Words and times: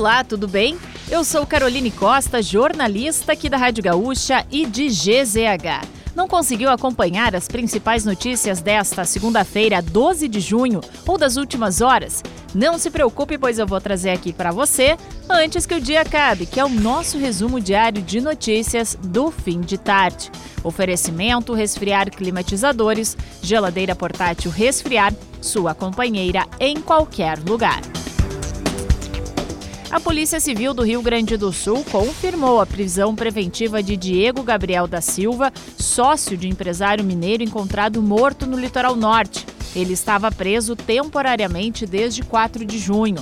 Olá, 0.00 0.24
tudo 0.24 0.48
bem? 0.48 0.78
Eu 1.10 1.22
sou 1.22 1.44
Caroline 1.44 1.90
Costa, 1.90 2.40
jornalista 2.40 3.32
aqui 3.32 3.50
da 3.50 3.58
Rádio 3.58 3.84
Gaúcha 3.84 4.46
e 4.50 4.64
de 4.64 4.86
GZH. 4.88 5.86
Não 6.16 6.26
conseguiu 6.26 6.70
acompanhar 6.70 7.36
as 7.36 7.46
principais 7.46 8.02
notícias 8.06 8.62
desta 8.62 9.04
segunda-feira, 9.04 9.82
12 9.82 10.26
de 10.26 10.40
junho, 10.40 10.80
ou 11.06 11.18
das 11.18 11.36
últimas 11.36 11.82
horas? 11.82 12.22
Não 12.54 12.78
se 12.78 12.90
preocupe, 12.90 13.36
pois 13.36 13.58
eu 13.58 13.66
vou 13.66 13.78
trazer 13.78 14.08
aqui 14.08 14.32
para 14.32 14.50
você 14.50 14.96
antes 15.28 15.66
que 15.66 15.74
o 15.74 15.80
dia 15.80 16.00
acabe, 16.00 16.46
que 16.46 16.58
é 16.58 16.64
o 16.64 16.70
nosso 16.70 17.18
resumo 17.18 17.60
diário 17.60 18.00
de 18.00 18.22
notícias 18.22 18.96
do 19.02 19.30
fim 19.30 19.60
de 19.60 19.76
tarde. 19.76 20.30
Oferecimento: 20.64 21.52
resfriar 21.52 22.10
climatizadores, 22.10 23.18
geladeira 23.42 23.94
portátil 23.94 24.50
resfriar, 24.50 25.12
sua 25.42 25.74
companheira 25.74 26.46
em 26.58 26.80
qualquer 26.80 27.38
lugar. 27.46 27.82
A 29.90 29.98
Polícia 29.98 30.38
Civil 30.38 30.72
do 30.72 30.84
Rio 30.84 31.02
Grande 31.02 31.36
do 31.36 31.52
Sul 31.52 31.84
confirmou 31.90 32.60
a 32.60 32.66
prisão 32.66 33.12
preventiva 33.12 33.82
de 33.82 33.96
Diego 33.96 34.40
Gabriel 34.40 34.86
da 34.86 35.00
Silva, 35.00 35.52
sócio 35.76 36.36
de 36.36 36.46
empresário 36.46 37.04
mineiro 37.04 37.42
encontrado 37.42 38.00
morto 38.00 38.46
no 38.46 38.56
litoral 38.56 38.94
norte. 38.94 39.44
Ele 39.74 39.92
estava 39.92 40.30
preso 40.30 40.76
temporariamente 40.76 41.86
desde 41.86 42.22
4 42.22 42.64
de 42.64 42.78
junho. 42.78 43.18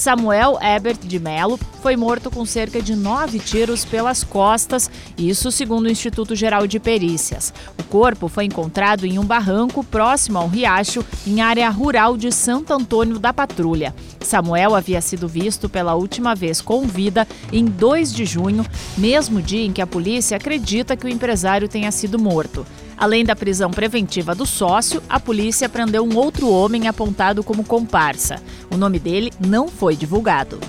Samuel 0.00 0.58
Ebert 0.62 1.00
de 1.06 1.18
Mello 1.18 1.60
foi 1.82 1.94
morto 1.94 2.30
com 2.30 2.46
cerca 2.46 2.80
de 2.80 2.96
nove 2.96 3.38
tiros 3.38 3.84
pelas 3.84 4.24
costas, 4.24 4.90
isso 5.18 5.52
segundo 5.52 5.84
o 5.84 5.90
Instituto 5.90 6.34
Geral 6.34 6.66
de 6.66 6.80
Perícias. 6.80 7.52
O 7.78 7.82
corpo 7.82 8.26
foi 8.26 8.46
encontrado 8.46 9.04
em 9.04 9.18
um 9.18 9.24
barranco 9.26 9.84
próximo 9.84 10.38
ao 10.38 10.48
riacho, 10.48 11.04
em 11.26 11.42
área 11.42 11.68
rural 11.68 12.16
de 12.16 12.32
Santo 12.32 12.72
Antônio 12.72 13.18
da 13.18 13.30
Patrulha. 13.30 13.94
Samuel 14.22 14.74
havia 14.74 15.02
sido 15.02 15.28
visto 15.28 15.68
pela 15.68 15.94
última 15.94 16.34
vez 16.34 16.62
com 16.62 16.86
vida 16.86 17.28
em 17.52 17.66
2 17.66 18.14
de 18.14 18.24
junho, 18.24 18.64
mesmo 18.96 19.42
dia 19.42 19.66
em 19.66 19.72
que 19.72 19.82
a 19.82 19.86
polícia 19.86 20.38
acredita 20.38 20.96
que 20.96 21.04
o 21.04 21.10
empresário 21.10 21.68
tenha 21.68 21.92
sido 21.92 22.18
morto. 22.18 22.66
Além 23.00 23.24
da 23.24 23.34
prisão 23.34 23.70
preventiva 23.70 24.34
do 24.34 24.44
sócio, 24.44 25.02
a 25.08 25.18
polícia 25.18 25.70
prendeu 25.70 26.04
um 26.04 26.18
outro 26.18 26.50
homem 26.50 26.86
apontado 26.86 27.42
como 27.42 27.64
comparsa. 27.64 28.42
O 28.70 28.76
nome 28.76 28.98
dele 28.98 29.32
não 29.40 29.68
foi 29.68 29.96
divulgado. 29.96 30.60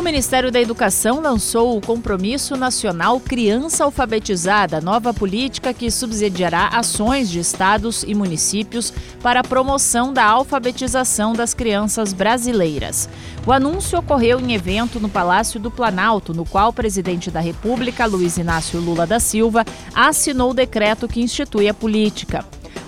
O 0.00 0.02
Ministério 0.02 0.50
da 0.50 0.58
Educação 0.58 1.20
lançou 1.20 1.76
o 1.76 1.80
Compromisso 1.82 2.56
Nacional 2.56 3.20
Criança 3.20 3.84
Alfabetizada, 3.84 4.80
nova 4.80 5.12
política 5.12 5.74
que 5.74 5.90
subsidiará 5.90 6.68
ações 6.68 7.28
de 7.28 7.38
estados 7.38 8.02
e 8.04 8.14
municípios 8.14 8.94
para 9.22 9.40
a 9.40 9.44
promoção 9.44 10.10
da 10.10 10.24
alfabetização 10.24 11.34
das 11.34 11.52
crianças 11.52 12.14
brasileiras. 12.14 13.10
O 13.46 13.52
anúncio 13.52 13.98
ocorreu 13.98 14.40
em 14.40 14.54
evento 14.54 14.98
no 14.98 15.10
Palácio 15.10 15.60
do 15.60 15.70
Planalto, 15.70 16.32
no 16.32 16.46
qual 16.46 16.70
o 16.70 16.72
presidente 16.72 17.30
da 17.30 17.40
República, 17.40 18.06
Luiz 18.06 18.38
Inácio 18.38 18.80
Lula 18.80 19.06
da 19.06 19.20
Silva, 19.20 19.66
assinou 19.94 20.52
o 20.52 20.54
decreto 20.54 21.06
que 21.06 21.20
institui 21.20 21.68
a 21.68 21.74
política. 21.74 22.42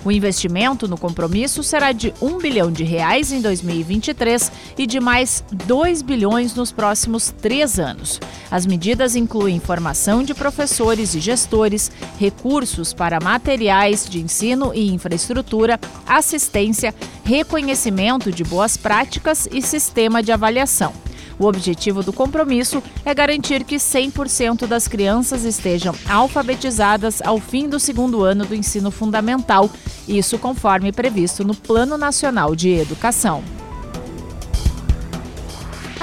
O 0.05 0.11
investimento 0.11 0.87
no 0.87 0.97
compromisso 0.97 1.63
será 1.63 1.91
de 1.91 2.13
1 2.21 2.37
bilhão 2.37 2.71
de 2.71 2.83
reais 2.83 3.31
em 3.31 3.41
2023 3.41 4.51
e 4.77 4.85
de 4.85 4.99
mais 4.99 5.43
2 5.65 6.01
bilhões 6.01 6.53
nos 6.55 6.71
próximos 6.71 7.31
três 7.41 7.79
anos. 7.79 8.19
As 8.51 8.65
medidas 8.65 9.15
incluem 9.15 9.59
formação 9.59 10.21
de 10.21 10.33
professores 10.33 11.15
e 11.15 11.19
gestores, 11.19 11.89
recursos 12.19 12.93
para 12.93 13.19
materiais 13.19 14.07
de 14.07 14.19
ensino 14.19 14.71
e 14.75 14.91
infraestrutura, 14.91 15.79
assistência, 16.05 16.93
reconhecimento 17.23 18.31
de 18.31 18.43
boas 18.43 18.75
práticas 18.75 19.47
e 19.51 19.61
sistema 19.61 20.21
de 20.21 20.31
avaliação. 20.31 20.93
O 21.39 21.45
objetivo 21.45 22.03
do 22.03 22.13
compromisso 22.13 22.81
é 23.03 23.13
garantir 23.13 23.63
que 23.63 23.75
100% 23.75 24.67
das 24.67 24.87
crianças 24.87 25.43
estejam 25.43 25.95
alfabetizadas 26.07 27.21
ao 27.21 27.39
fim 27.39 27.67
do 27.67 27.79
segundo 27.79 28.23
ano 28.23 28.45
do 28.45 28.55
ensino 28.55 28.91
fundamental, 28.91 29.69
isso 30.07 30.37
conforme 30.37 30.91
previsto 30.91 31.43
no 31.43 31.55
Plano 31.55 31.97
Nacional 31.97 32.55
de 32.55 32.69
Educação. 32.69 33.62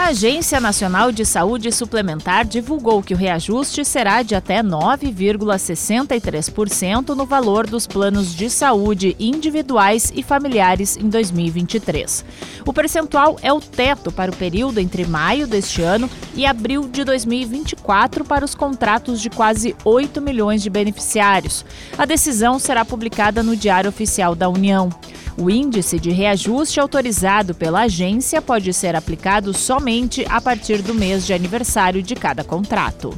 A 0.00 0.06
Agência 0.06 0.59
Nacional 0.59 1.12
de 1.12 1.27
Saúde 1.27 1.71
Suplementar 1.71 2.47
divulgou 2.47 3.03
que 3.03 3.12
o 3.12 3.16
reajuste 3.16 3.84
será 3.84 4.22
de 4.22 4.34
até 4.34 4.62
9,63% 4.62 7.11
no 7.11 7.27
valor 7.27 7.66
dos 7.66 7.87
planos 7.87 8.34
de 8.34 8.49
saúde 8.49 9.15
individuais 9.21 10.11
e 10.16 10.22
familiares 10.22 10.97
em 10.97 11.06
2023. 11.06 12.25
O 12.65 12.72
percentual 12.72 13.37
é 13.43 13.53
o 13.53 13.61
teto 13.61 14.11
para 14.11 14.31
o 14.31 14.37
período 14.37 14.81
entre 14.81 15.05
maio 15.05 15.47
deste 15.47 15.83
ano 15.83 16.09
e 16.34 16.47
abril 16.47 16.88
de 16.88 17.05
2024 17.05 18.25
para 18.25 18.43
os 18.43 18.55
contratos 18.55 19.21
de 19.21 19.28
quase 19.28 19.77
8 19.84 20.22
milhões 20.22 20.62
de 20.62 20.71
beneficiários. 20.71 21.62
A 21.99 22.06
decisão 22.06 22.59
será 22.59 22.87
publicada 22.87 23.43
no 23.43 23.55
Diário 23.55 23.91
Oficial 23.91 24.34
da 24.34 24.49
União. 24.49 24.88
O 25.37 25.49
índice 25.49 25.99
de 25.99 26.11
reajuste 26.11 26.81
autorizado 26.81 27.55
pela 27.55 27.82
agência 27.82 28.43
pode 28.43 28.75
ser 28.75 28.94
aplicado 28.94 29.56
somente 29.56 29.90
a 30.28 30.41
partir 30.41 30.83
do 30.83 30.95
mês 30.95 31.27
de 31.27 31.33
aniversário 31.33 32.01
de 32.03 32.15
cada 32.15 32.45
contrato. 32.45 33.12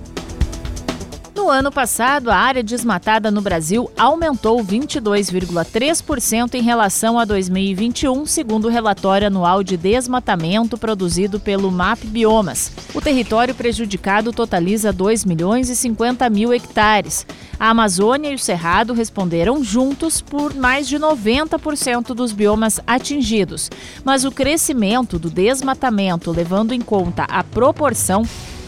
No 1.35 1.49
ano 1.49 1.73
passado, 1.73 2.31
a 2.31 2.37
área 2.37 2.63
desmatada 2.63 3.31
no 3.31 3.41
Brasil 3.41 3.91
aumentou 3.97 4.63
22,3% 4.63 6.55
em 6.55 6.63
relação 6.63 7.19
a 7.19 7.25
2021, 7.25 8.27
segundo 8.27 8.67
o 8.67 8.71
relatório 8.71 9.29
anual 9.29 9.63
de 9.63 9.79
desmatamento 9.79 10.77
produzido 10.77 11.41
pelo 11.41 11.71
MAP 11.71 12.05
Biomas. 12.05 12.71
O 12.95 13.01
território 13.01 13.55
prejudicado 13.55 14.31
totaliza 14.31 14.93
2 14.93 15.25
milhões 15.25 15.71
e 15.71 15.75
50 15.75 16.29
mil 16.29 16.53
hectares. 16.53 17.27
A 17.59 17.71
Amazônia 17.71 18.31
e 18.31 18.35
o 18.35 18.39
Cerrado 18.39 18.93
responderam 18.93 19.65
juntos 19.65 20.21
por 20.21 20.55
mais 20.55 20.87
de 20.87 20.99
90% 20.99 22.09
dos 22.09 22.33
biomas 22.33 22.79
atingidos. 22.87 23.71
Mas 24.05 24.25
o 24.25 24.31
crescimento 24.31 25.19
do 25.19 25.31
desmatamento, 25.31 26.31
levando 26.31 26.73
em 26.73 26.81
conta 26.81 27.23
a 27.25 27.43
proporção, 27.43 28.23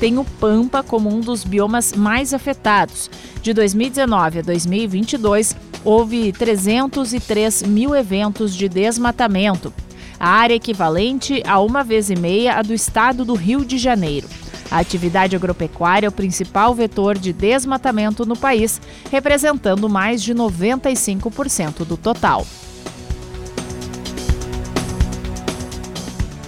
tem 0.04 0.18
o 0.18 0.24
Pampa 0.38 0.82
como 0.82 1.08
um 1.08 1.18
dos 1.18 1.44
biomas 1.44 1.94
mais 1.94 2.34
afetados. 2.34 3.10
De 3.40 3.54
2019 3.54 4.40
a 4.40 4.42
2022, 4.42 5.56
houve 5.82 6.30
303 6.30 7.62
mil 7.62 7.96
eventos 7.96 8.54
de 8.54 8.68
desmatamento, 8.68 9.72
a 10.20 10.28
área 10.28 10.52
equivalente 10.52 11.42
a 11.46 11.58
uma 11.58 11.82
vez 11.82 12.10
e 12.10 12.16
meia 12.16 12.58
a 12.58 12.60
do 12.60 12.74
estado 12.74 13.24
do 13.24 13.32
Rio 13.32 13.64
de 13.64 13.78
Janeiro. 13.78 14.28
A 14.70 14.78
atividade 14.78 15.34
agropecuária 15.34 16.06
é 16.06 16.10
o 16.10 16.12
principal 16.12 16.74
vetor 16.74 17.16
de 17.16 17.32
desmatamento 17.32 18.26
no 18.26 18.36
país, 18.36 18.82
representando 19.10 19.88
mais 19.88 20.22
de 20.22 20.34
95% 20.34 21.82
do 21.82 21.96
total. 21.96 22.46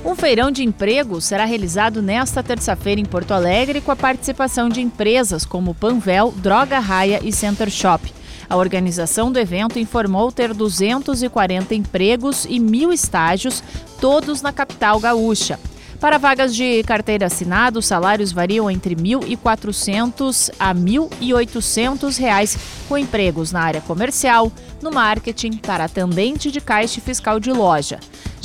Um 0.07 0.15
feirão 0.15 0.53
de 0.53 0.63
emprego 0.63 1.21
será 1.21 1.45
realizado 1.45 2.01
nesta 2.01 2.41
terça-feira 2.41 3.01
em 3.01 3.05
Porto 3.05 3.33
Alegre 3.33 3.81
com 3.81 3.91
a 3.91 3.97
participação 3.97 4.69
de 4.69 4.81
empresas 4.81 5.45
como 5.45 5.75
Panvel, 5.75 6.33
Droga 6.37 6.79
Raia 6.79 7.21
e 7.25 7.33
Center 7.33 7.69
Shop. 7.69 8.15
A 8.49 8.57
organização 8.57 9.33
do 9.33 9.41
evento 9.41 9.81
informou 9.81 10.31
ter 10.31 10.55
240 10.55 11.75
empregos 11.75 12.47
e 12.49 12.61
mil 12.61 12.93
estágios, 12.93 13.65
todos 14.01 14.43
na 14.43 14.53
capital 14.53 15.01
gaúcha. 15.01 15.59
Para 15.99 16.19
vagas 16.19 16.55
de 16.55 16.85
carteira 16.85 17.27
assinada, 17.27 17.81
os 17.81 17.87
salários 17.87 18.31
variam 18.31 18.71
entre 18.71 18.95
R$ 18.95 19.03
1.400 19.03 20.53
a 20.57 20.73
1.800 20.73 22.17
reais, 22.17 22.57
com 22.89 22.97
empregos 22.97 23.51
na 23.51 23.61
área 23.61 23.81
comercial, 23.81 24.53
no 24.81 24.93
marketing, 24.93 25.57
para 25.57 25.87
atendente 25.87 26.53
de 26.53 26.61
caixa 26.61 27.01
fiscal 27.01 27.41
de 27.41 27.51
loja. 27.51 27.99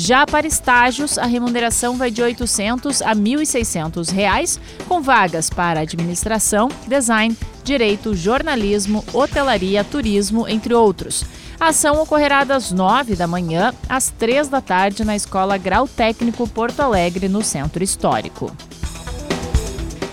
Já 0.04 0.26
para 0.26 0.48
estágios, 0.48 1.20
a 1.20 1.28
remuneração 1.28 1.96
vai 1.96 2.10
de 2.10 2.22
R$ 2.22 2.30
800 2.30 3.04
a 3.04 3.16
1.600 3.16 4.10
reais, 4.12 4.60
com 4.88 5.00
vagas 5.00 5.48
para 5.48 5.82
administração, 5.82 6.70
design, 6.88 7.38
direito, 7.64 8.16
jornalismo, 8.16 9.06
hotelaria, 9.14 9.84
turismo, 9.84 10.48
entre 10.48 10.74
outros. 10.74 11.24
A 11.60 11.68
ação 11.68 12.02
ocorrerá 12.02 12.44
das 12.44 12.72
9 12.72 13.16
da 13.16 13.28
manhã 13.28 13.76
às 13.88 14.10
3 14.10 14.48
da 14.48 14.60
tarde 14.60 15.06
na 15.06 15.16
Escola 15.16 15.56
Grau 15.56 15.88
Técnico 15.88 16.50
Porto 16.50 16.80
Alegre, 16.80 17.30
no 17.30 17.44
Centro 17.44 17.84
Histórico. 17.84 18.52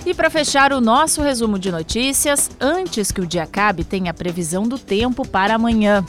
E 0.05 0.12
para 0.12 0.29
fechar 0.29 0.70
o 0.75 0.82
nosso 0.82 1.23
resumo 1.23 1.58
de 1.58 1.73
notícias, 1.73 2.50
antes 2.61 3.11
que 3.11 3.23
o 3.23 3.26
dia 3.26 3.44
acabe, 3.44 3.84
tem 3.84 4.11
a 4.11 4.14
previsão 4.14 4.64
do 4.64 4.79
tempo 4.79 5.26
para 5.26 5.55
amanhã. 5.55 6.05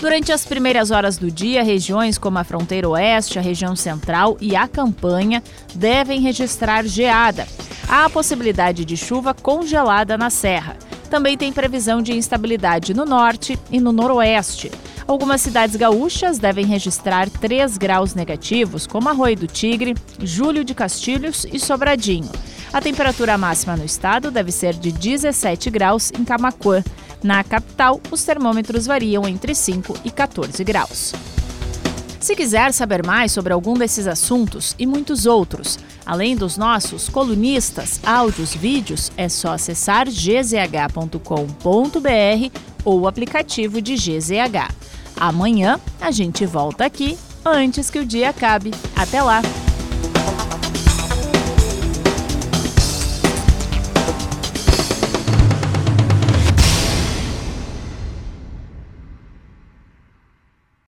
Durante 0.00 0.32
as 0.32 0.46
primeiras 0.46 0.90
horas 0.90 1.18
do 1.18 1.30
dia, 1.30 1.62
regiões 1.62 2.16
como 2.16 2.38
a 2.38 2.44
fronteira 2.44 2.88
oeste, 2.88 3.38
a 3.38 3.42
região 3.42 3.76
central 3.76 4.38
e 4.40 4.56
a 4.56 4.66
campanha 4.66 5.42
devem 5.74 6.20
registrar 6.20 6.86
geada. 6.86 7.46
Há 7.86 8.06
a 8.06 8.10
possibilidade 8.10 8.86
de 8.86 8.96
chuva 8.96 9.34
congelada 9.34 10.16
na 10.16 10.30
serra. 10.30 10.74
Também 11.10 11.36
tem 11.36 11.52
previsão 11.52 12.00
de 12.00 12.14
instabilidade 12.14 12.94
no 12.94 13.04
norte 13.04 13.58
e 13.70 13.78
no 13.78 13.92
noroeste. 13.92 14.70
Algumas 15.06 15.42
cidades 15.42 15.76
gaúchas 15.76 16.38
devem 16.38 16.64
registrar 16.64 17.28
3 17.28 17.76
graus 17.76 18.14
negativos, 18.14 18.86
como 18.86 19.08
Arroio 19.08 19.36
do 19.36 19.46
Tigre, 19.46 19.94
Júlio 20.22 20.64
de 20.64 20.72
Castilhos 20.72 21.44
e 21.52 21.58
Sobradinho. 21.58 22.30
A 22.72 22.80
temperatura 22.80 23.36
máxima 23.36 23.76
no 23.76 23.84
estado 23.84 24.30
deve 24.30 24.52
ser 24.52 24.74
de 24.74 24.92
17 24.92 25.68
graus 25.68 26.12
em 26.18 26.24
Camacuã. 26.24 26.82
Na 27.22 27.44
capital, 27.44 28.00
os 28.10 28.24
termômetros 28.24 28.86
variam 28.86 29.28
entre 29.28 29.54
5 29.54 29.96
e 30.04 30.10
14 30.10 30.64
graus. 30.64 31.12
Se 32.20 32.36
quiser 32.36 32.72
saber 32.72 33.04
mais 33.04 33.32
sobre 33.32 33.52
algum 33.52 33.74
desses 33.74 34.06
assuntos 34.06 34.74
e 34.78 34.86
muitos 34.86 35.24
outros, 35.24 35.78
além 36.04 36.36
dos 36.36 36.58
nossos 36.58 37.08
colunistas, 37.08 37.98
áudios, 38.04 38.54
vídeos, 38.54 39.10
é 39.16 39.28
só 39.28 39.52
acessar 39.54 40.06
gzh.com.br 40.06 41.20
ou 42.84 43.00
o 43.00 43.08
aplicativo 43.08 43.80
de 43.80 43.94
GZH. 43.94 44.74
Amanhã 45.16 45.80
a 46.00 46.10
gente 46.10 46.44
volta 46.44 46.84
aqui 46.84 47.18
antes 47.44 47.88
que 47.88 47.98
o 47.98 48.06
dia 48.06 48.30
acabe. 48.30 48.70
Até 48.94 49.22
lá! 49.22 49.40